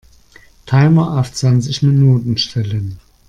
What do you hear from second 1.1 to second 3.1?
auf zwanzig Minuten stellen.